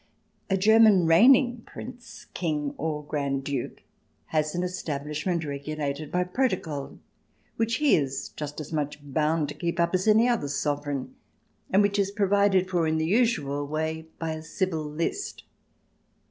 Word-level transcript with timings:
A 0.49 0.57
German 0.57 1.05
reigning 1.05 1.61
Prince, 1.67 2.25
King, 2.33 2.73
or 2.79 3.03
Grand 3.05 3.43
Duke, 3.43 3.83
has 4.29 4.55
an 4.55 4.63
establishment, 4.63 5.45
regulated 5.45 6.11
by 6.11 6.23
protocol, 6.23 6.97
which 7.57 7.75
he 7.75 7.95
is 7.95 8.29
just 8.29 8.59
as 8.59 8.73
much 8.73 8.99
bound 9.03 9.47
to 9.49 9.53
keep 9.53 9.79
up 9.79 9.93
as 9.93 10.07
any 10.07 10.27
other 10.27 10.47
Sovereign, 10.47 11.13
and 11.69 11.83
which 11.83 11.99
is 11.99 12.09
provided 12.09 12.67
for 12.67 12.87
in 12.87 12.97
the 12.97 13.05
usual 13.05 13.67
way 13.67 14.07
by 14.17 14.31
a 14.31 14.41
civil 14.41 14.83
list. 14.89 15.43